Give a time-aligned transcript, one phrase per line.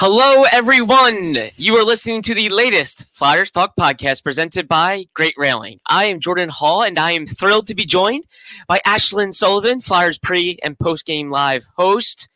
[0.00, 1.36] Hello, everyone.
[1.56, 5.80] You are listening to the latest Flyers Talk podcast presented by Great Railing.
[5.86, 8.22] I am Jordan Hall, and I am thrilled to be joined
[8.68, 12.28] by Ashlyn Sullivan, Flyers pre and post game live host.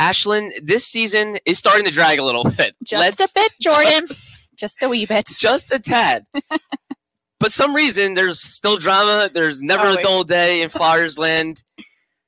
[0.00, 2.74] Ashlyn, this season is starting to drag a little bit.
[2.82, 4.06] Just Let's, a bit, Jordan.
[4.08, 5.26] Just, just a wee bit.
[5.38, 6.24] Just a tad.
[7.38, 9.28] but some reason there's still drama.
[9.30, 9.98] There's never Always.
[9.98, 11.62] a dull day in Flyers land.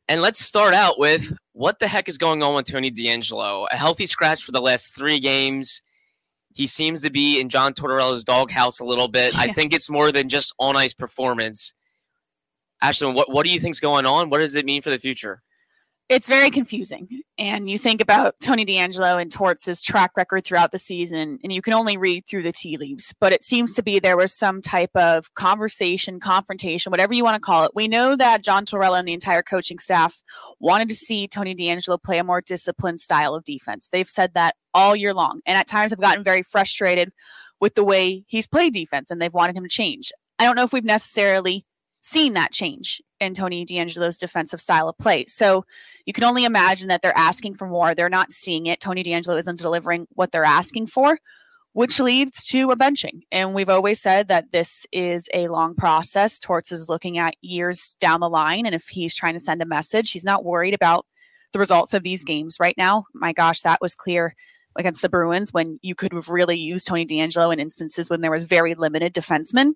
[0.07, 3.67] And let's start out with what the heck is going on with Tony DeAngelo?
[3.73, 5.81] A healthy scratch for the last three games.
[6.53, 9.35] He seems to be in John Tortorella's doghouse a little bit.
[9.37, 9.41] Yeah.
[9.41, 11.73] I think it's more than just on ice performance.
[12.85, 14.29] Ashlyn, what, what do you think's going on?
[14.29, 15.43] What does it mean for the future?
[16.09, 17.09] It's very confusing.
[17.37, 21.61] And you think about Tony DeAngelo and Torts' track record throughout the season, and you
[21.61, 23.13] can only read through the tea leaves.
[23.21, 27.35] But it seems to be there was some type of conversation, confrontation, whatever you want
[27.35, 27.73] to call it.
[27.75, 30.23] We know that John Tortorella and the entire coaching staff
[30.61, 33.89] wanted to see Tony DeAngelo play a more disciplined style of defense.
[33.91, 35.41] They've said that all year long.
[35.45, 37.13] And at times have gotten very frustrated
[37.61, 40.13] with the way he's played defense, and they've wanted him to change.
[40.39, 41.67] I don't know if we've necessarily
[42.07, 45.25] seen that change in Tony DeAngelo's defensive style of play.
[45.27, 45.65] So
[46.05, 47.95] you can only imagine that they're asking for more.
[47.95, 48.79] They're not seeing it.
[48.79, 51.19] Tony DeAngelo isn't delivering what they're asking for,
[51.73, 53.23] which leads to a benching.
[53.33, 56.39] And we've always said that this is a long process.
[56.39, 58.67] Torts is looking at years down the line.
[58.67, 61.07] And if he's trying to send a message, he's not worried about
[61.53, 63.07] the results of these games right now.
[63.15, 64.37] My gosh, that was clear
[64.79, 68.31] against the Bruins when you could have really used Tony DeAngelo in instances when there
[68.31, 69.73] was very limited defensemen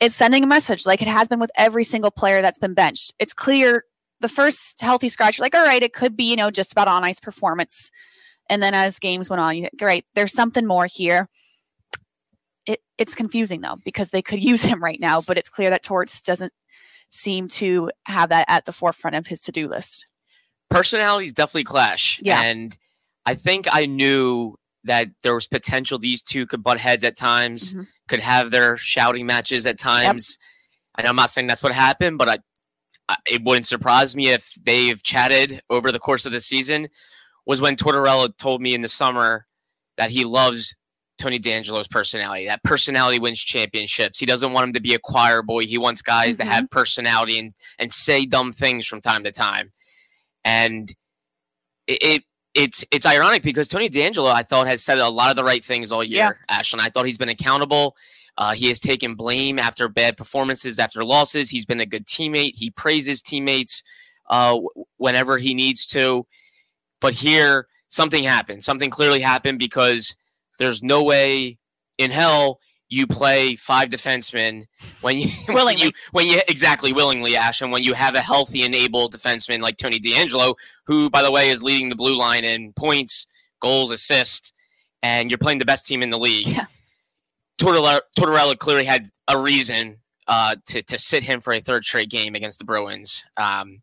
[0.00, 3.12] it's sending a message like it has been with every single player that's been benched.
[3.18, 3.84] It's clear
[4.20, 6.88] the first healthy scratch, you're like, all right, it could be, you know, just about
[6.88, 7.90] on ice performance.
[8.48, 11.28] And then as games went on, you think, great, there's something more here.
[12.66, 15.82] It, it's confusing though, because they could use him right now, but it's clear that
[15.82, 16.52] Torts doesn't
[17.10, 20.06] seem to have that at the forefront of his to do list.
[20.70, 22.20] Personalities definitely clash.
[22.22, 22.42] Yeah.
[22.42, 22.76] And
[23.26, 27.74] I think I knew that there was potential these two could butt heads at times,
[27.74, 27.82] mm-hmm.
[28.08, 30.38] could have their shouting matches at times.
[30.38, 30.46] Yep.
[30.98, 32.38] And I'm not saying that's what happened, but I,
[33.08, 36.88] I, it wouldn't surprise me if they've chatted over the course of the season.
[37.46, 39.46] Was when Tortorella told me in the summer
[39.96, 40.74] that he loves
[41.20, 42.46] Tony DeAngelo's personality.
[42.46, 44.18] That personality wins championships.
[44.18, 45.66] He doesn't want him to be a choir boy.
[45.66, 46.48] He wants guys mm-hmm.
[46.48, 49.72] to have personality and and say dumb things from time to time.
[50.44, 50.90] And
[51.86, 52.24] it, it
[52.54, 55.64] it's it's ironic because Tony DeAngelo, I thought, has said a lot of the right
[55.64, 56.38] things all year.
[56.50, 56.60] Yeah.
[56.60, 57.96] Ashlyn, I thought he's been accountable.
[58.36, 61.50] Uh, he has taken blame after bad performances, after losses.
[61.50, 62.54] He's been a good teammate.
[62.54, 63.82] He praises teammates
[64.28, 64.58] uh,
[64.96, 66.26] whenever he needs to.
[67.00, 68.64] But here, something happened.
[68.64, 70.14] Something clearly happened because
[70.58, 71.58] there's no way
[71.98, 72.60] in hell
[72.90, 74.66] you play five defensemen
[75.00, 78.20] when you willingly when you, when you exactly willingly Ash and when you have a
[78.20, 82.18] healthy and able defenseman like Tony DeAngelo who by the way is leading the blue
[82.18, 83.26] line in points
[83.60, 84.52] goals assists
[85.02, 86.46] and you're playing the best team in the league.
[86.46, 86.66] Yeah.
[87.58, 89.96] Tortorella, Tortorella clearly had a reason
[90.26, 93.80] uh, to, to sit him for a third straight game against the Bruins um,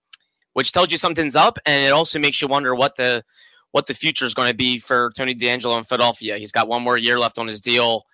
[0.54, 3.24] which tells you something's up and it also makes you wonder what the
[3.72, 6.38] what the future is going to be for Tony DeAngelo in Philadelphia.
[6.38, 8.06] He's got one more year left on his deal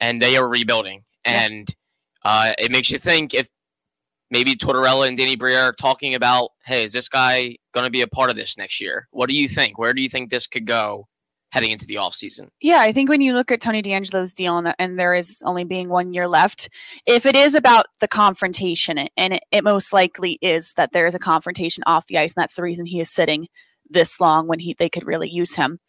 [0.00, 1.02] and they are rebuilding.
[1.24, 1.68] And
[2.24, 3.48] uh, it makes you think if
[4.30, 8.02] maybe Tortorella and Danny Briere are talking about, hey, is this guy going to be
[8.02, 9.08] a part of this next year?
[9.10, 9.78] What do you think?
[9.78, 11.08] Where do you think this could go
[11.50, 12.48] heading into the offseason?
[12.60, 15.42] Yeah, I think when you look at Tony DeAngelo's deal and, the, and, there is
[15.44, 16.68] only being one year left,
[17.06, 21.14] if it is about the confrontation, and it, it most likely is that there is
[21.14, 23.48] a confrontation off the ice, and that's the reason he is sitting
[23.88, 25.80] this long when he they could really use him.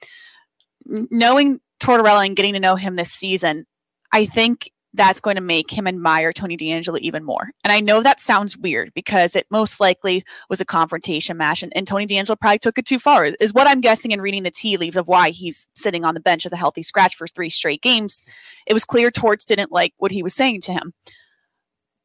[0.86, 3.66] Knowing Tortorella and getting to know him this season,
[4.12, 7.52] I think that's going to make him admire Tony DeAngelo even more.
[7.64, 11.72] And I know that sounds weird because it most likely was a confrontation match, and,
[11.76, 14.52] and Tony DeAngelo probably took it too far, is what I'm guessing in reading the
[14.52, 17.50] tea leaves of why he's sitting on the bench with a healthy scratch for three
[17.50, 18.24] straight games.
[18.66, 20.94] It was clear Torts didn't like what he was saying to him.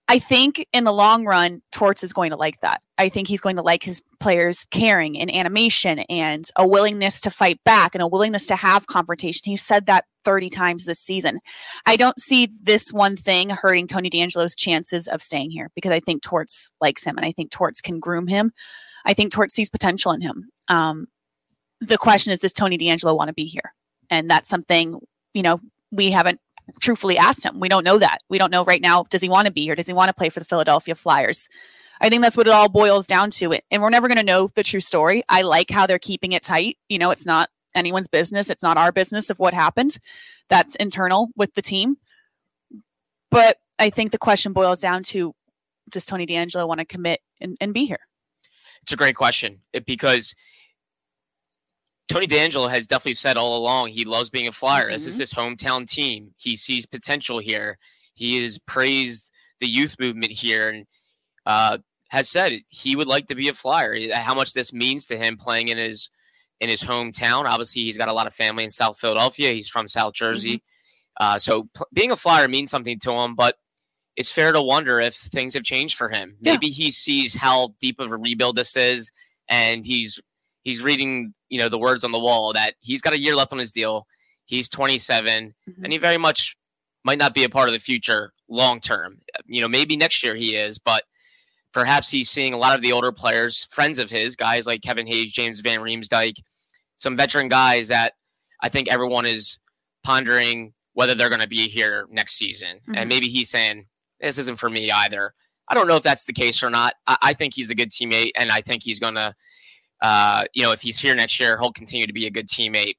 [0.08, 2.82] I think in the long run, Torts is going to like that.
[2.98, 7.30] I think he's going to like his players caring and animation and a willingness to
[7.30, 9.42] fight back and a willingness to have confrontation.
[9.44, 11.38] He said that 30 times this season.
[11.86, 16.00] I don't see this one thing hurting Tony DeAngelo's chances of staying here because I
[16.00, 18.52] think Torts likes him and I think Torts can groom him.
[19.06, 20.48] I think Torts sees potential in him.
[20.68, 21.06] Um,
[21.80, 23.74] the question is, does Tony DeAngelo want to be here?
[24.10, 25.00] And that's something,
[25.32, 25.60] you know,
[25.90, 26.40] we haven't
[26.80, 27.60] truthfully asked him.
[27.60, 28.22] We don't know that.
[28.28, 29.04] We don't know right now.
[29.04, 29.74] Does he want to be here?
[29.74, 31.48] Does he want to play for the Philadelphia Flyers?
[32.00, 33.52] I think that's what it all boils down to.
[33.52, 35.22] It, and we're never going to know the true story.
[35.28, 36.78] I like how they're keeping it tight.
[36.88, 38.50] You know, it's not anyone's business.
[38.50, 39.98] It's not our business of what happened.
[40.48, 41.96] That's internal with the team.
[43.30, 45.34] But I think the question boils down to
[45.90, 48.00] does Tony DeAngelo want to commit and, and be here?
[48.82, 50.34] It's a great question eh, because
[52.08, 54.84] Tony DeAngelo has definitely said all along he loves being a flyer.
[54.84, 54.92] Mm-hmm.
[54.92, 55.20] This is mm-hmm.
[55.20, 56.34] his hometown team.
[56.36, 57.78] He sees potential here.
[58.14, 59.30] He has praised
[59.60, 60.86] the youth movement here and
[61.46, 61.78] uh,
[62.08, 63.96] has said he would like to be a flyer.
[64.12, 66.10] How much this means to him playing in his
[66.60, 67.44] in his hometown.
[67.44, 69.52] Obviously, he's got a lot of family in South Philadelphia.
[69.52, 71.34] He's from South Jersey, mm-hmm.
[71.34, 73.34] uh, so being a flyer means something to him.
[73.34, 73.56] But
[74.16, 76.36] it's fair to wonder if things have changed for him.
[76.40, 76.52] Yeah.
[76.52, 79.10] Maybe he sees how deep of a rebuild this is,
[79.48, 80.20] and he's
[80.62, 83.52] he's reading you know the words on the wall that he's got a year left
[83.52, 84.08] on his deal.
[84.44, 85.84] He's 27, mm-hmm.
[85.84, 86.56] and he very much
[87.04, 89.20] might not be a part of the future long term.
[89.46, 91.04] You know, maybe next year he is, but
[91.72, 95.06] perhaps he's seeing a lot of the older players, friends of his, guys like Kevin
[95.06, 96.34] Hayes, James Van Riemsdyk,
[96.96, 98.14] some veteran guys that
[98.60, 99.60] I think everyone is
[100.02, 102.78] pondering whether they're going to be here next season.
[102.78, 102.94] Mm-hmm.
[102.96, 103.86] And maybe he's saying,
[104.20, 105.34] this isn't for me either.
[105.68, 106.94] I don't know if that's the case or not.
[107.06, 109.34] I, I think he's a good teammate, and I think he's going to
[110.02, 112.94] uh, you know, if he's here next year, he'll continue to be a good teammate.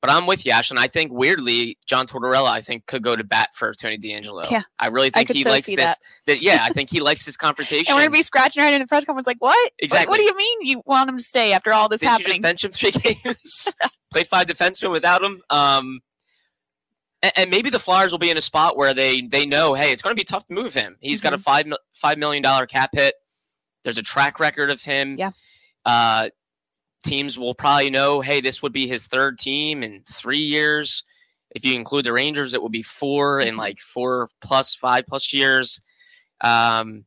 [0.00, 3.16] But I'm with you, Ash, and I think weirdly, John Tortorella, I think, could go
[3.16, 4.48] to bat for Tony DeAngelo.
[4.48, 5.76] Yeah, I really think I he so likes this.
[5.76, 5.96] That.
[6.26, 6.40] that.
[6.40, 7.92] yeah, I think he likes this confrontation.
[7.92, 9.72] and we're gonna be scratching our head in the press conference, like, what?
[9.80, 10.06] Exactly.
[10.06, 12.36] What, what, do you mean you want him to stay after all this Did happening?
[12.36, 12.90] You bench him three
[13.24, 13.74] games,
[14.12, 15.42] Play five defensemen without him.
[15.50, 16.00] Um,
[17.20, 19.90] and, and, maybe the Flyers will be in a spot where they they know, hey,
[19.90, 20.96] it's going to be tough to move him.
[21.00, 21.24] He's mm-hmm.
[21.24, 21.42] got a mm-hmm.
[21.70, 23.16] five five million dollar cap hit.
[23.82, 25.16] There's a track record of him.
[25.18, 25.32] Yeah.
[25.84, 26.28] Uh,
[27.04, 31.04] teams will probably know, hey, this would be his third team in three years.
[31.50, 33.58] If you include the Rangers, it would be four in mm-hmm.
[33.58, 35.80] like four plus five plus years.
[36.40, 37.04] Um,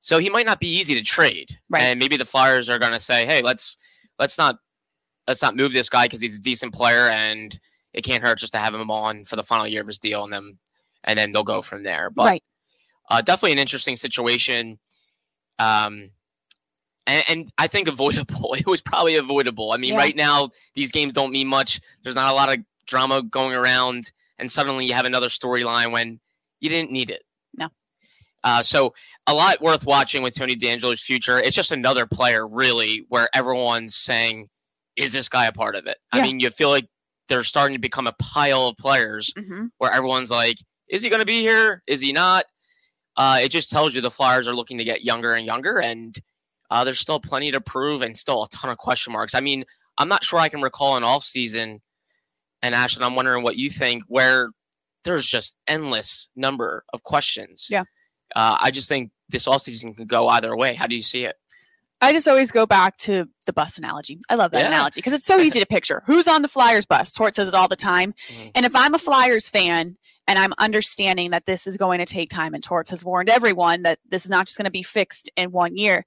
[0.00, 1.82] so he might not be easy to trade, right.
[1.82, 3.76] and maybe the Flyers are going to say, hey, let's
[4.18, 4.58] let's not
[5.26, 7.58] let's not move this guy because he's a decent player, and
[7.94, 10.24] it can't hurt just to have him on for the final year of his deal,
[10.24, 10.58] and then
[11.04, 12.10] and then they'll go from there.
[12.10, 12.42] But right.
[13.10, 14.78] uh, definitely an interesting situation.
[15.58, 16.10] Um,
[17.06, 18.54] and, and, I think avoidable.
[18.58, 19.72] It was probably avoidable.
[19.72, 19.98] I mean, yeah.
[19.98, 21.80] right now these games don't mean much.
[22.02, 26.20] There's not a lot of drama going around, and suddenly you have another storyline when
[26.60, 27.22] you didn't need it.
[27.56, 27.68] No.
[28.42, 28.94] Uh, so
[29.26, 31.38] a lot worth watching with Tony DeAngelo's future.
[31.38, 34.48] It's just another player, really, where everyone's saying,
[34.96, 36.20] "Is this guy a part of it?" Yeah.
[36.20, 36.86] I mean, you feel like
[37.28, 39.66] they're starting to become a pile of players mm-hmm.
[39.78, 40.56] where everyone's like,
[40.88, 41.82] "Is he going to be here?
[41.86, 42.44] Is he not?"
[43.16, 46.16] Uh, it just tells you the Flyers are looking to get younger and younger, and
[46.74, 49.36] uh, there's still plenty to prove and still a ton of question marks.
[49.36, 49.64] I mean,
[49.96, 51.80] I'm not sure I can recall an off season,
[52.62, 54.50] and Ashlyn, I'm wondering what you think, where
[55.04, 57.68] there's just endless number of questions.
[57.70, 57.84] Yeah.
[58.34, 60.74] Uh, I just think this off season could go either way.
[60.74, 61.36] How do you see it?
[62.00, 64.18] I just always go back to the bus analogy.
[64.28, 64.66] I love that yeah.
[64.66, 66.02] analogy because it's so easy to picture.
[66.06, 67.12] Who's on the Flyers bus?
[67.12, 68.14] Tort says it all the time.
[68.26, 68.48] Mm-hmm.
[68.56, 72.30] And if I'm a Flyers fan and I'm understanding that this is going to take
[72.30, 75.30] time, and Torts has warned everyone that this is not just going to be fixed
[75.36, 76.04] in one year,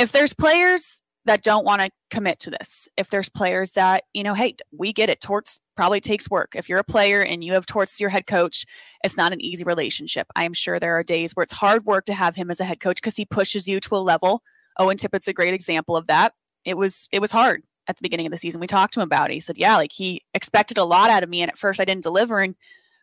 [0.00, 4.22] if there's players that don't want to commit to this, if there's players that, you
[4.22, 5.20] know, hey, we get it.
[5.20, 6.54] Torts probably takes work.
[6.54, 8.64] If you're a player and you have Torts as your head coach,
[9.04, 10.26] it's not an easy relationship.
[10.34, 12.64] I am sure there are days where it's hard work to have him as a
[12.64, 14.42] head coach because he pushes you to a level.
[14.78, 16.32] Owen Tippett's a great example of that.
[16.64, 18.60] It was it was hard at the beginning of the season.
[18.60, 19.34] We talked to him about it.
[19.34, 21.42] He said, Yeah, like he expected a lot out of me.
[21.42, 22.54] And at first I didn't deliver and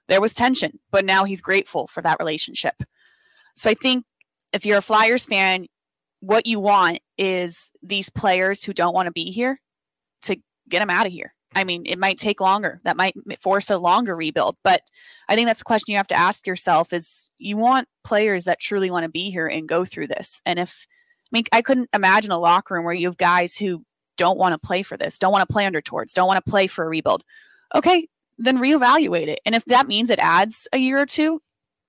[0.08, 2.76] there was tension, but now he's grateful for that relationship.
[3.56, 4.06] So I think
[4.54, 5.68] if you're a Flyers fan,
[6.20, 9.60] what you want is these players who don't want to be here
[10.24, 10.38] to
[10.70, 11.34] get them out of here.
[11.56, 12.82] I mean, it might take longer.
[12.84, 14.58] That might force a longer rebuild.
[14.64, 14.82] But
[15.30, 18.60] I think that's a question you have to ask yourself is you want players that
[18.60, 20.42] truly want to be here and go through this.
[20.46, 20.86] And if
[21.28, 23.84] I mean, I couldn't imagine a locker room where you have guys who
[24.18, 26.50] don't want to play for this, don't want to play under Torts, don't want to
[26.50, 27.24] play for a rebuild.
[27.76, 28.08] Okay,
[28.38, 29.40] then reevaluate it.
[29.46, 31.42] And if that means it adds a year or two,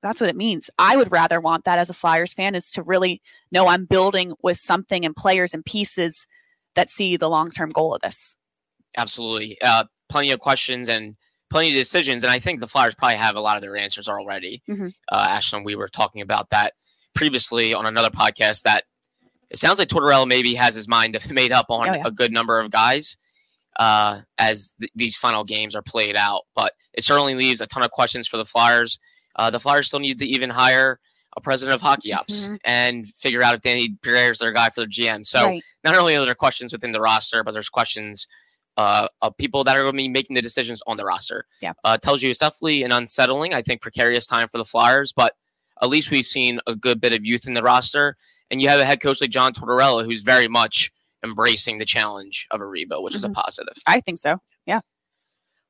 [0.03, 0.71] that's what it means.
[0.79, 4.35] I would rather want that as a Flyers fan is to really know I'm building
[4.43, 6.27] with something and players and pieces
[6.75, 8.37] that see the long term goal of this.
[8.97, 9.59] Absolutely.
[9.61, 11.17] Uh, plenty of questions and
[11.51, 12.23] plenty of decisions.
[12.23, 14.63] And I think the Flyers probably have a lot of their answers already.
[14.69, 14.89] Mm-hmm.
[15.11, 16.75] Uh, Ashlyn, we were talking about that
[17.15, 18.85] previously on another podcast that
[19.51, 22.03] it sounds like Tortorella maybe has his mind made up on oh, yeah.
[22.05, 23.17] a good number of guys
[23.79, 26.43] uh, as th- these final games are played out.
[26.55, 28.99] But it certainly leaves a ton of questions for the Flyers.
[29.39, 31.01] Uh, the Flyers still need to even hire
[31.37, 32.57] a president of hockey ops mm-hmm.
[32.65, 35.25] and figure out if Danny Briere is their guy for the GM.
[35.25, 35.63] So right.
[35.85, 38.27] not only are there questions within the roster, but there's questions
[38.77, 41.47] uh, of people that are going to be making the decisions on the roster.
[41.61, 45.13] Yeah, uh, tells you it's definitely an unsettling, I think, precarious time for the Flyers.
[45.13, 45.35] But
[45.83, 48.17] at least we've seen a good bit of youth in the roster,
[48.51, 50.93] and you have a head coach like John Tortorella who's very much
[51.25, 53.19] embracing the challenge of a rebuild, which mm-hmm.
[53.19, 53.35] is a mm-hmm.
[53.35, 53.75] positive.
[53.87, 54.41] I think so.
[54.65, 54.81] Yeah.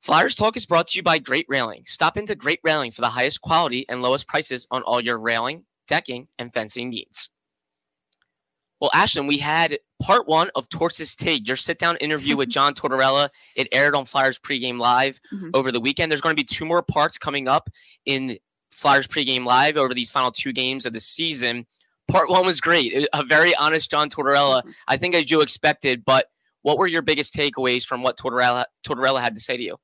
[0.03, 1.83] Flyers Talk is brought to you by Great Railing.
[1.85, 5.65] Stop into Great Railing for the highest quality and lowest prices on all your railing,
[5.87, 7.31] decking, and fencing needs.
[8.81, 12.75] Well, Ashlyn, we had part one of Torts' Take, your sit down interview with John
[12.75, 13.29] Tortorella.
[13.57, 15.51] It aired on Flyers pregame live mm-hmm.
[15.53, 16.13] over the weekend.
[16.13, 17.69] There's going to be two more parts coming up
[18.07, 18.39] in
[18.71, 21.67] Flyers pregame live over these final two games of the season.
[22.07, 23.09] Part one was great.
[23.13, 24.71] A very honest John Tortorella, mm-hmm.
[24.87, 26.05] I think as you expected.
[26.05, 26.27] But
[26.63, 29.77] what were your biggest takeaways from what Tortorella, Tortorella had to say to you?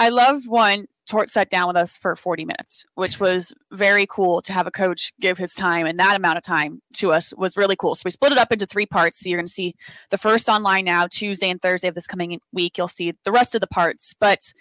[0.00, 0.86] I loved one.
[1.06, 3.24] Tort sat down with us for 40 minutes, which mm-hmm.
[3.24, 6.80] was very cool to have a coach give his time and that amount of time
[6.94, 7.94] to us was really cool.
[7.94, 9.20] So we split it up into three parts.
[9.20, 9.74] So you're going to see
[10.08, 12.78] the first online now, Tuesday and Thursday of this coming week.
[12.78, 14.14] You'll see the rest of the parts.
[14.18, 14.54] But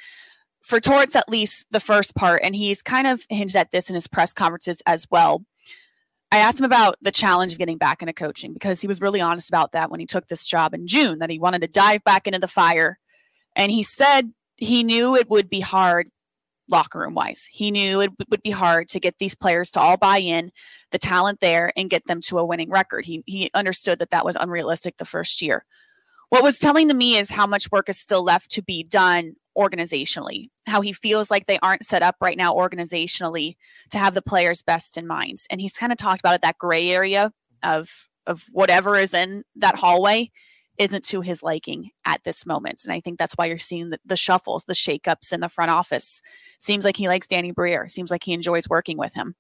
[0.62, 3.96] for Torts, at least the first part, and he's kind of hinged at this in
[3.96, 5.46] his press conferences as well.
[6.34, 9.22] I asked him about the challenge of getting back into coaching because he was really
[9.22, 12.03] honest about that when he took this job in June, that he wanted to dive
[12.03, 13.00] back into the fire.
[13.55, 16.09] And he said he knew it would be hard
[16.69, 17.47] locker room wise.
[17.51, 20.51] He knew it would be hard to get these players to all buy in,
[20.91, 23.05] the talent there, and get them to a winning record.
[23.05, 25.65] He, he understood that that was unrealistic the first year.
[26.29, 29.33] What was telling to me is how much work is still left to be done
[29.57, 33.55] organizationally, how he feels like they aren't set up right now organizationally
[33.89, 35.39] to have the players best in mind.
[35.49, 37.31] And he's kind of talked about it, that gray area
[37.63, 40.29] of of whatever is in that hallway
[40.79, 42.81] isn't to his liking at this moment.
[42.86, 45.69] And I think that's why you're seeing the, the shuffles, the shakeups in the front
[45.69, 46.21] office.
[46.57, 47.88] Seems like he likes Danny Briere.
[47.89, 49.36] Seems like he enjoys working with him.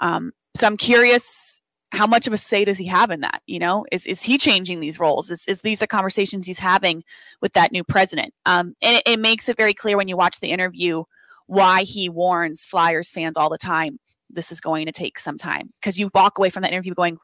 [0.00, 1.60] Um, so I'm curious
[1.92, 3.42] how much of a say does he have in that?
[3.46, 5.30] You know, is is he changing these roles?
[5.30, 7.04] Is is these the conversations he's having
[7.40, 8.34] with that new president?
[8.44, 11.04] Um, and it, it makes it very clear when you watch the interview
[11.46, 13.98] why he warns Flyers fans all the time.
[14.30, 17.18] This is going to take some time because you walk away from that interview going,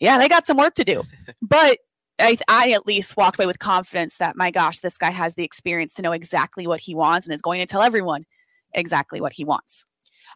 [0.00, 1.04] "Yeah, they got some work to do,"
[1.42, 1.78] but
[2.20, 5.44] I, I at least walked away with confidence that my gosh, this guy has the
[5.44, 8.24] experience to know exactly what he wants and is going to tell everyone
[8.72, 9.84] exactly what he wants.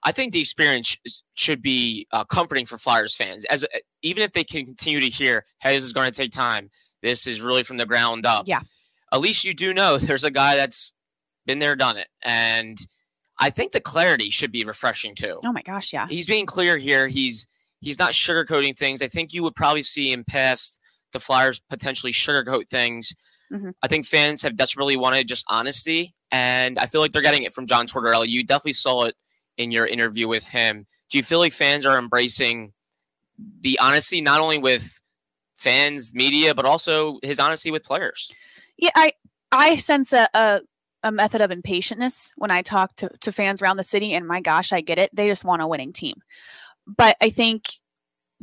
[0.05, 0.97] I think the experience
[1.35, 5.09] should be uh, comforting for Flyers fans, as uh, even if they can continue to
[5.09, 6.71] hear, "Hey, this is going to take time.
[7.03, 8.61] This is really from the ground up." Yeah.
[9.13, 10.93] At least you do know there's a guy that's
[11.47, 12.79] been there, done it, and
[13.39, 15.41] I think the clarity should be refreshing too.
[15.45, 16.07] Oh my gosh, yeah.
[16.09, 17.09] He's being clear here.
[17.09, 17.47] He's
[17.81, 19.03] he's not sugarcoating things.
[19.03, 20.81] I think you would probably see him past
[21.13, 23.15] the Flyers potentially sugarcoat things.
[23.53, 23.71] Mm-hmm.
[23.83, 27.53] I think fans have desperately wanted just honesty, and I feel like they're getting it
[27.53, 28.29] from John Tortorella.
[28.29, 29.15] You definitely saw it
[29.59, 30.87] in your interview with him.
[31.11, 32.73] Do you feel like fans are embracing
[33.61, 34.99] the honesty, not only with
[35.57, 38.33] fans, media, but also his honesty with players?
[38.79, 39.13] Yeah, I
[39.51, 40.61] I sense a, a,
[41.03, 44.41] a method of impatientness when I talk to, to fans around the city, and my
[44.41, 45.15] gosh, I get it.
[45.15, 46.23] They just want a winning team.
[46.87, 47.67] But I think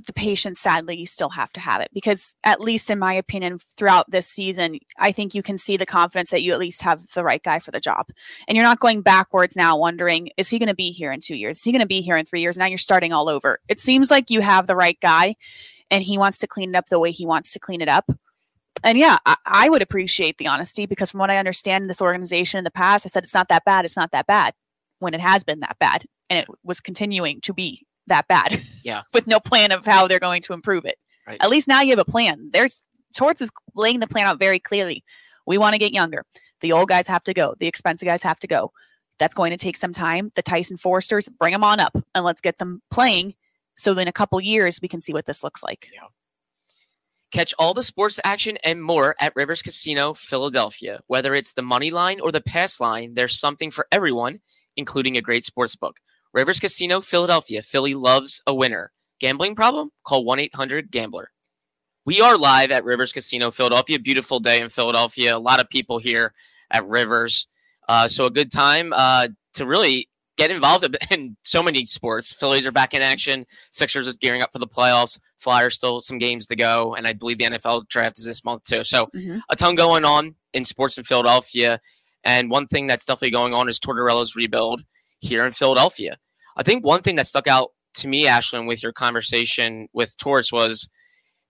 [0.06, 3.60] the patience sadly you still have to have it because at least in my opinion
[3.78, 7.06] throughout this season i think you can see the confidence that you at least have
[7.14, 8.08] the right guy for the job.
[8.48, 11.36] And you're not going backwards now wondering is he going to be here in two
[11.36, 11.58] years?
[11.58, 12.58] Is he going to be here in three years?
[12.58, 13.60] Now you're starting all over.
[13.68, 15.36] It seems like you have the right guy
[15.92, 18.10] and he wants to clean it up the way he wants to clean it up.
[18.84, 22.02] And yeah I, I would appreciate the honesty because from what i understand in this
[22.02, 23.84] organization in the past i said it's not that bad.
[23.84, 24.54] It's not that bad
[25.00, 28.62] when it has been that bad and it was continuing to be that bad.
[28.82, 29.02] Yeah.
[29.14, 30.98] with no plan of how they're going to improve it.
[31.28, 31.38] Right.
[31.42, 32.50] At least now you have a plan.
[32.54, 32.82] There's
[33.16, 35.04] Torts is laying the plan out very clearly.
[35.46, 36.24] We want to get younger.
[36.62, 37.56] The old guys have to go.
[37.60, 38.72] The expensive guys have to go.
[39.20, 40.30] That's going to take some time.
[40.36, 43.36] The Tyson Foersters, bring them on up and let's get them playing.
[43.76, 45.90] So in a couple years, we can see what this looks like.
[45.94, 46.08] Yeah.
[47.32, 51.02] Catch all the sports action and more at Rivers Casino Philadelphia.
[51.08, 54.40] Whether it's the money line or the pass line, there's something for everyone,
[54.76, 55.98] including a great sports book.
[56.34, 57.62] Rivers Casino, Philadelphia.
[57.62, 58.92] Philly loves a winner.
[59.20, 59.90] Gambling problem?
[60.06, 61.32] Call 1 800 Gambler.
[62.06, 64.00] We are live at Rivers Casino, Philadelphia.
[64.00, 65.36] Beautiful day in Philadelphia.
[65.36, 66.34] A lot of people here
[66.72, 67.48] at Rivers.
[67.88, 70.08] Uh, so, a good time uh, to really
[70.38, 72.32] get involved in so many sports.
[72.32, 73.46] Phillies are back in action.
[73.72, 75.20] Sixers are gearing up for the playoffs.
[75.40, 78.64] Flyers still some games to go, and I believe the NFL draft is this month
[78.66, 78.84] too.
[78.84, 79.40] So mm-hmm.
[79.50, 81.82] a ton going on in sports in Philadelphia.
[82.24, 84.84] And one thing that's definitely going on is Tortorella's rebuild
[85.20, 86.18] here in Philadelphia.
[86.58, 90.52] I think one thing that stuck out to me, Ashlyn, with your conversation with Torts
[90.52, 90.90] was,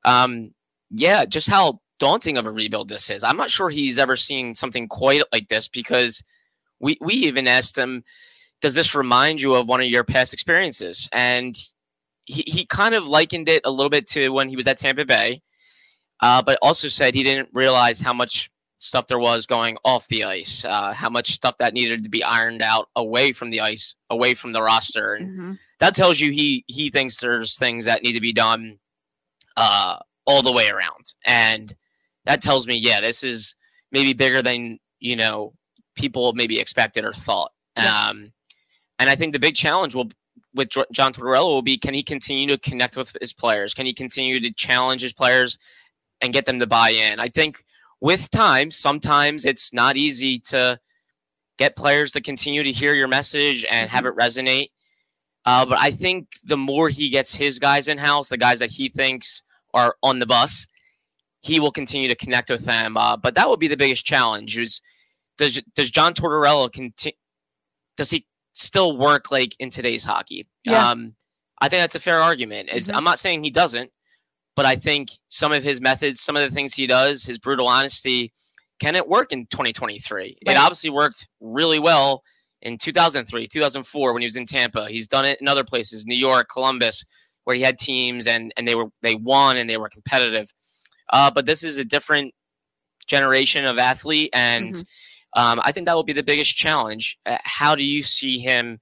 [0.05, 0.53] um,
[0.89, 3.23] yeah, just how daunting of a rebuild this is.
[3.23, 6.23] I'm not sure he's ever seen something quite like this because
[6.79, 8.03] we we even asked him,
[8.61, 11.09] does this remind you of one of your past experiences?
[11.11, 11.57] And
[12.25, 15.05] he, he kind of likened it a little bit to when he was at Tampa
[15.05, 15.41] Bay,
[16.21, 18.49] uh, but also said he didn't realize how much
[18.79, 22.23] stuff there was going off the ice, uh, how much stuff that needed to be
[22.23, 25.53] ironed out away from the ice, away from the roster, and mm-hmm.
[25.79, 28.79] that tells you he he thinks there's things that need to be done
[29.57, 31.75] uh, all the way around, and
[32.25, 33.53] that tells me, yeah, this is
[33.91, 35.53] maybe bigger than you know
[35.95, 37.51] people maybe expected or thought.
[37.77, 38.09] Yeah.
[38.09, 38.33] Um,
[38.97, 40.09] and I think the big challenge will
[40.53, 43.73] with John Tortorella will be can he continue to connect with his players?
[43.73, 45.57] Can he continue to challenge his players
[46.21, 47.19] and get them to buy in?
[47.19, 47.63] I think
[48.01, 50.79] with time, sometimes it's not easy to
[51.57, 53.95] get players to continue to hear your message and mm-hmm.
[53.95, 54.69] have it resonate.
[55.45, 58.69] Uh, but I think the more he gets his guys in house, the guys that
[58.69, 60.67] he thinks are on the bus,
[61.41, 62.97] he will continue to connect with them.
[62.97, 64.81] Uh, but that will be the biggest challenge: is
[65.37, 67.15] does does John Tortorella continue?
[67.97, 70.45] Does he still work like in today's hockey?
[70.65, 70.89] Yeah.
[70.89, 71.15] Um,
[71.61, 72.69] I think that's a fair argument.
[72.69, 72.95] Mm-hmm.
[72.95, 73.91] I'm not saying he doesn't,
[74.59, 77.65] but I think some of his methods, some of the things he does, his brutal
[77.65, 78.33] honesty,
[78.81, 80.21] can it work in 2023?
[80.21, 80.37] Right.
[80.45, 82.23] It obviously worked really well
[82.61, 84.89] in 2003, 2004 when he was in Tampa.
[84.89, 87.05] He's done it in other places, New York, Columbus,
[87.45, 90.51] where he had teams and and they were they won and they were competitive.
[91.09, 92.33] Uh, but this is a different
[93.07, 95.41] generation of athlete, and mm-hmm.
[95.41, 97.17] um, I think that will be the biggest challenge.
[97.25, 98.81] Uh, how do you see him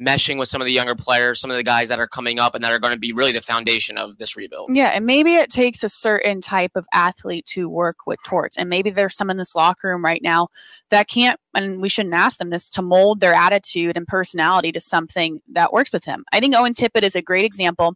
[0.00, 2.54] meshing with some of the younger players, some of the guys that are coming up
[2.54, 4.74] and that are going to be really the foundation of this rebuild.
[4.74, 8.56] Yeah, and maybe it takes a certain type of athlete to work with Torts.
[8.56, 10.48] And maybe there's some in this locker room right now
[10.90, 14.80] that can't, and we shouldn't ask them this, to mold their attitude and personality to
[14.80, 16.24] something that works with him.
[16.32, 17.94] I think Owen Tippett is a great example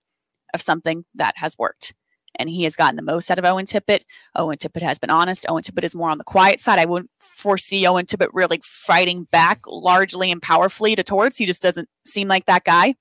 [0.54, 1.94] of something that has worked
[2.36, 4.00] and he has gotten the most out of Owen Tippett.
[4.36, 5.46] Owen Tippett has been honest.
[5.48, 6.78] Owen Tippett is more on the quiet side.
[6.78, 11.36] I wouldn't foresee Owen Tippett really fighting back largely and powerfully to Torts.
[11.36, 12.94] He just doesn't seem like that guy.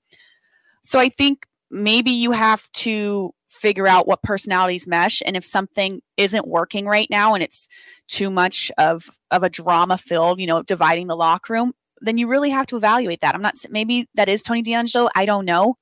[0.82, 6.00] So I think maybe you have to figure out what personalities mesh and if something
[6.16, 7.68] isn't working right now and it's
[8.08, 12.26] too much of of a drama filled you know dividing the locker room then you
[12.26, 15.76] really have to evaluate that i'm not maybe that is tony deangelo i don't know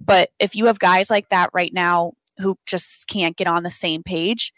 [0.00, 3.70] but if you have guys like that right now who just can't get on the
[3.70, 4.52] same page.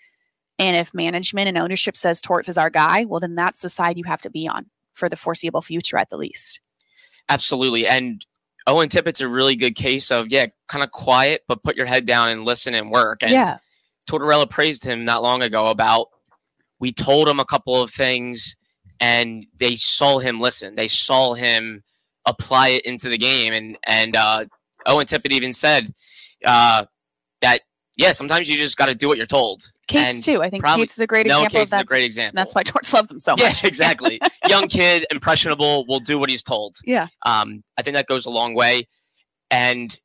[0.59, 3.99] And if management and ownership says Torts is our guy, well, then that's the side
[3.99, 6.61] you have to be on for the foreseeable future at the least.
[7.29, 7.87] Absolutely.
[7.87, 8.25] And
[8.67, 12.07] Owen Tippett's a really good case of, yeah, kind of quiet, but put your head
[12.07, 13.23] down and listen and work.
[13.23, 13.59] And yeah.
[14.09, 16.09] Tortorella praised him not long ago about
[16.79, 18.57] we told him a couple of things
[19.01, 20.75] and they saw him listen.
[20.75, 21.83] They saw him
[22.25, 23.53] apply it into the game.
[23.53, 24.47] And, and, uh,
[24.87, 25.93] Owen Tippett even said,
[26.45, 26.87] uh,
[27.42, 27.61] that
[27.96, 29.70] yeah, sometimes you just got to do what you're told.
[29.88, 30.42] Cates too.
[30.42, 31.61] I think probably, Cates is a great no, example.
[31.61, 32.37] Cates is a great example.
[32.37, 33.40] That's why George loves him so much.
[33.40, 34.20] Yeah, exactly.
[34.49, 36.77] Young kid, impressionable, will do what he's told.
[36.85, 37.09] Yeah.
[37.25, 38.87] Um, I think that goes a long way,
[39.51, 39.99] and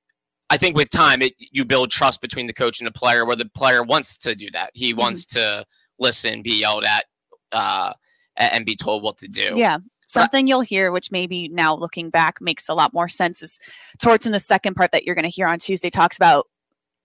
[0.50, 3.36] I think with time, it, you build trust between the coach and the player, where
[3.36, 4.72] the player wants to do that.
[4.74, 5.00] He mm-hmm.
[5.02, 5.66] wants to
[6.00, 7.06] listen, be yelled at,
[7.52, 7.94] uh,
[8.38, 9.54] and be told what to do.
[9.56, 9.78] Yeah.
[10.08, 13.60] Something you'll hear, which maybe now looking back makes a lot more sense, is
[14.02, 16.48] Torts in the second part that you're going to hear on Tuesday talks about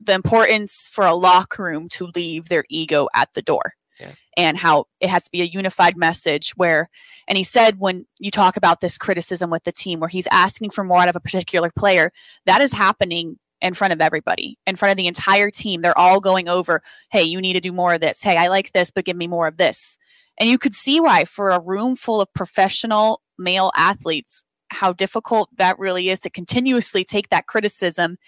[0.01, 3.75] the importance for a locker room to leave their ego at the door.
[3.99, 4.13] Yeah.
[4.37, 6.91] And how it has to be a unified message where,
[7.27, 10.71] and he said, when you talk about this criticism with the team, where he's asking
[10.71, 12.13] for more out of a particular player,
[12.45, 15.81] that is happening in front of everybody, in front of the entire team.
[15.81, 18.23] They're all going over, hey, you need to do more of this.
[18.23, 19.99] Hey, I like this, but give me more of this.
[20.39, 25.49] And you could see why, for a room full of professional male athletes, how difficult
[25.57, 28.19] that really is to continuously take that criticism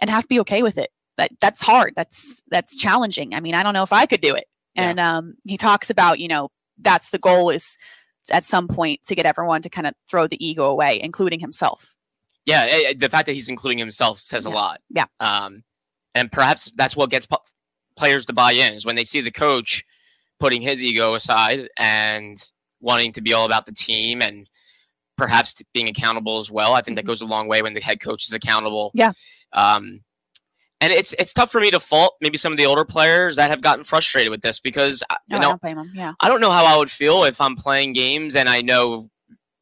[0.00, 1.94] and have to be okay with it that that's hard.
[1.96, 3.34] That's that's challenging.
[3.34, 4.44] I mean, I don't know if I could do it.
[4.74, 4.90] Yeah.
[4.90, 7.78] And um, he talks about, you know, that's the goal is
[8.30, 11.92] at some point to get everyone to kind of throw the ego away, including himself.
[12.44, 14.52] Yeah, eh, eh, the fact that he's including himself says yeah.
[14.52, 14.80] a lot.
[14.90, 15.04] Yeah.
[15.20, 15.62] Um,
[16.14, 17.26] and perhaps that's what gets
[17.96, 19.84] players to buy in is when they see the coach
[20.38, 22.38] putting his ego aside and
[22.80, 24.48] wanting to be all about the team and
[25.16, 26.74] perhaps being accountable as well.
[26.74, 27.06] I think mm-hmm.
[27.06, 28.90] that goes a long way when the head coach is accountable.
[28.94, 29.12] Yeah.
[29.52, 30.00] Um,
[30.80, 33.50] and it's it's tough for me to fault maybe some of the older players that
[33.50, 35.92] have gotten frustrated with this because uh, you oh, know I don't blame them.
[35.94, 39.08] Yeah, I don't know how I would feel if I'm playing games and I know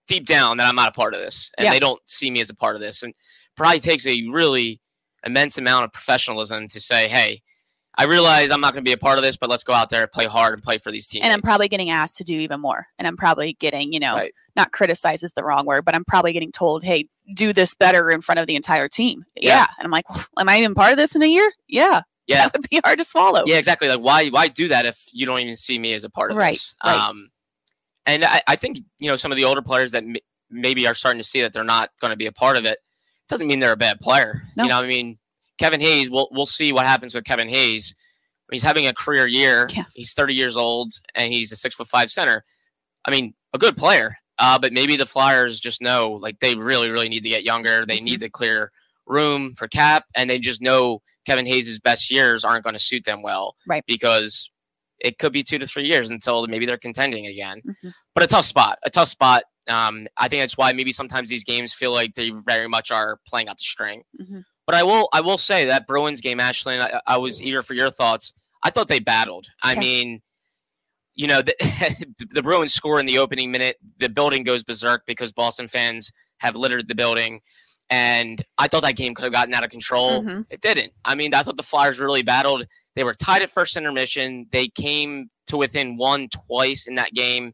[0.08, 1.72] deep down that I'm not a part of this, and yeah.
[1.72, 3.14] they don't see me as a part of this, and
[3.56, 4.80] probably takes a really
[5.24, 7.42] immense amount of professionalism to say, hey.
[7.96, 9.88] I realize I'm not going to be a part of this, but let's go out
[9.90, 11.24] there, and play hard, and play for these teams.
[11.24, 12.86] And I'm probably getting asked to do even more.
[12.98, 14.32] And I'm probably getting, you know, right.
[14.56, 18.10] not criticized is the wrong word, but I'm probably getting told, hey, do this better
[18.10, 19.24] in front of the entire team.
[19.36, 19.58] Yeah.
[19.58, 19.66] yeah.
[19.78, 21.50] And I'm like, well, am I even part of this in a year?
[21.68, 22.02] Yeah.
[22.26, 22.44] Yeah.
[22.44, 23.44] That would be hard to swallow.
[23.46, 23.88] Yeah, exactly.
[23.88, 26.36] Like, why why do that if you don't even see me as a part of
[26.36, 26.54] right.
[26.54, 26.74] this?
[26.84, 26.96] Right.
[26.96, 27.30] Um,
[28.06, 30.16] and I, I think, you know, some of the older players that m-
[30.50, 32.78] maybe are starting to see that they're not going to be a part of it
[33.28, 34.42] doesn't mean they're a bad player.
[34.56, 34.64] No.
[34.64, 35.18] You know, I mean,
[35.58, 37.94] Kevin Hayes, we'll, we'll see what happens with Kevin Hayes.
[38.50, 39.68] He's having a career year.
[39.72, 39.84] Yeah.
[39.94, 42.44] He's 30 years old and he's a six foot five center.
[43.04, 44.16] I mean, a good player.
[44.38, 47.86] Uh, but maybe the Flyers just know like they really, really need to get younger.
[47.86, 48.04] They mm-hmm.
[48.04, 48.72] need to clear
[49.06, 53.04] room for cap, and they just know Kevin Hayes' best years aren't going to suit
[53.04, 53.54] them well.
[53.66, 53.84] Right.
[53.86, 54.50] Because
[55.00, 57.60] it could be two to three years until maybe they're contending again.
[57.66, 57.88] Mm-hmm.
[58.14, 59.44] But a tough spot, a tough spot.
[59.68, 63.18] Um, I think that's why maybe sometimes these games feel like they very much are
[63.26, 64.02] playing out the string.
[64.20, 64.40] Mm-hmm.
[64.66, 67.74] But I will, I will say that Bruins game, Ashley, I, I was eager for
[67.74, 68.32] your thoughts.
[68.62, 69.46] I thought they battled.
[69.62, 70.22] I mean,
[71.14, 71.54] you know, the,
[72.30, 73.76] the Bruins score in the opening minute.
[73.98, 77.40] The building goes berserk because Boston fans have littered the building.
[77.90, 80.22] And I thought that game could have gotten out of control.
[80.22, 80.42] Mm-hmm.
[80.50, 80.92] It didn't.
[81.04, 82.66] I mean, I thought the Flyers really battled.
[82.96, 84.46] They were tied at first intermission.
[84.50, 87.52] They came to within one twice in that game,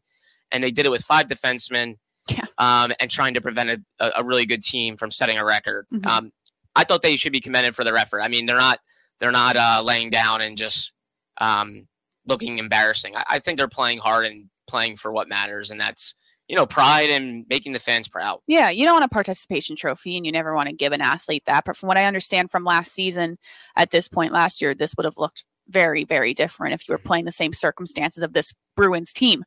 [0.51, 1.95] and they did it with five defensemen
[2.29, 2.45] yeah.
[2.57, 5.85] um, and trying to prevent a, a, really good team from setting a record.
[5.91, 6.07] Mm-hmm.
[6.07, 6.31] Um,
[6.75, 8.21] I thought they should be commended for their effort.
[8.21, 8.79] I mean, they're not
[9.19, 10.93] they're not uh, laying down and just
[11.39, 11.87] um,
[12.25, 13.15] looking embarrassing.
[13.15, 16.15] I, I, think they're playing hard and playing for what matters, and that's
[16.47, 18.39] you know pride and making the fans proud.
[18.47, 21.43] Yeah, you don't want a participation trophy, and you never want to give an athlete
[21.45, 21.65] that.
[21.65, 23.37] But from what I understand from last season,
[23.75, 26.99] at this point last year, this would have looked very, very different if you were
[26.99, 29.43] playing the same circumstances of this Bruins team.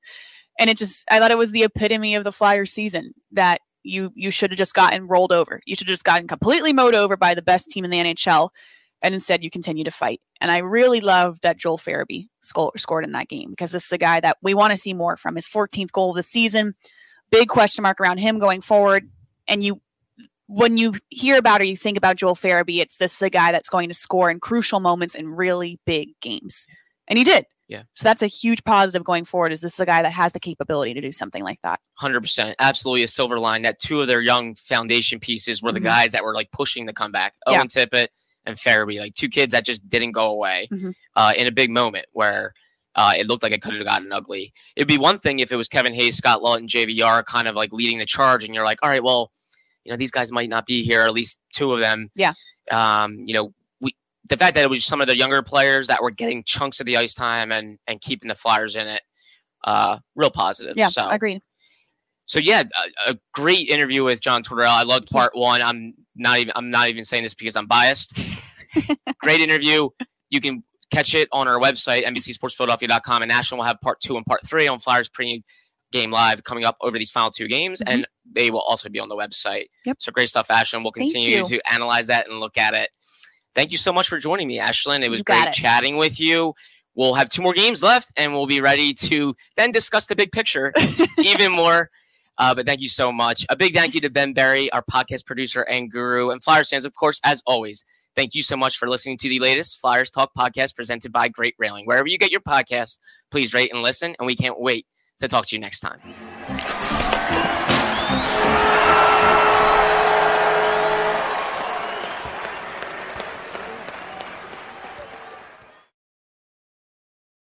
[0.59, 4.11] And it just, I thought it was the epitome of the Flyers season that you
[4.15, 5.61] you should have just gotten rolled over.
[5.67, 8.51] You should have just gotten completely mowed over by the best team in the NHL
[9.05, 10.21] and instead you continue to fight.
[10.41, 13.99] And I really love that Joel Farabee scored in that game because this is a
[13.99, 15.37] guy that we want to see more from.
[15.37, 16.75] His 14th goal of the season,
[17.31, 19.09] big question mark around him going forward.
[19.47, 19.83] And you,
[20.47, 23.69] when you hear about or you think about Joel Farabee, it's this the guy that's
[23.69, 26.67] going to score in crucial moments in really big games,
[27.07, 27.45] and he did.
[27.69, 27.85] Yeah.
[27.95, 29.53] So that's a huge positive going forward.
[29.53, 31.81] Is this a guy that has the capability to do something like that?
[31.95, 33.63] Hundred percent, absolutely a silver line.
[33.63, 35.87] That two of their young foundation pieces were the mm-hmm.
[35.87, 37.35] guys that were like pushing the comeback.
[37.47, 37.85] Owen yeah.
[37.87, 38.09] Tippett
[38.45, 40.91] and Farabee, like two kids that just didn't go away mm-hmm.
[41.17, 42.53] uh, in a big moment where
[42.97, 44.53] uh, it looked like it could have gotten ugly.
[44.77, 47.73] It'd be one thing if it was Kevin Hayes, Scott Laughton, JVR kind of like
[47.73, 49.33] leading the charge, and you're like, all right, well,
[49.85, 52.11] you know, these guys might not be here, at least two of them.
[52.15, 52.33] Yeah.
[52.71, 53.53] Um, you know,
[54.29, 56.87] the fact that it was some of the younger players that were getting chunks of
[56.87, 59.03] the ice time and and keeping the Flyers in it,
[59.65, 60.75] uh, real positive.
[60.77, 61.09] Yeah, so.
[61.09, 61.43] agreed.
[62.27, 62.63] So yeah,
[63.07, 64.69] a, a, great interview with John Tortorella.
[64.69, 65.61] I loved part one.
[65.61, 68.19] I'm not even I'm not even saying this because I'm biased.
[69.19, 69.91] Great interview.
[70.31, 74.25] You can catch it on our website, NBCSportsPhiladelphia.com, and National will have part two and
[74.25, 75.45] part three on Flyers pre
[75.93, 77.93] game live coming up over these final two games, mm-hmm.
[77.93, 79.67] and they will also be on the website.
[79.87, 79.97] Yep.
[80.01, 80.83] So great stuff, Ashlyn.
[80.83, 82.91] We'll continue to analyze that and look at it.
[83.55, 85.03] Thank you so much for joining me, Ashlyn.
[85.03, 85.53] It was great it.
[85.53, 86.55] chatting with you.
[86.95, 90.33] We'll have two more games left, and we'll be ready to then discuss the big
[90.33, 90.73] picture
[91.19, 91.91] even more.
[92.39, 93.47] Uh, but thank you so much.
[93.49, 96.85] A big thank you to Ben Berry, our podcast producer and guru, and Flyers fans,
[96.85, 97.85] of course, as always.
[98.17, 101.55] Thank you so much for listening to the latest Flyers Talk podcast presented by Great
[101.59, 101.85] Railing.
[101.85, 102.99] Wherever you get your podcast,
[103.31, 104.87] please rate and listen, and we can't wait
[105.19, 106.01] to talk to you next time.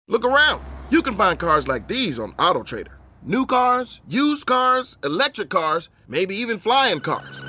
[0.07, 0.63] Look around.
[0.91, 2.93] You can find cars like these on AutoTrader.
[3.23, 7.41] New cars, used cars, electric cars, maybe even flying cars.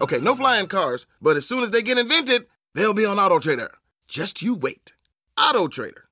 [0.00, 3.68] Okay, no flying cars, but as soon as they get invented, they'll be on AutoTrader.
[4.08, 4.94] Just you wait.
[5.38, 6.02] AutoTrader.